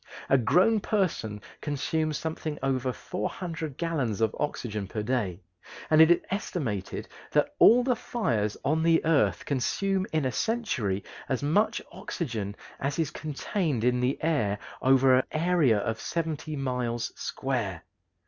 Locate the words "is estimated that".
6.09-7.53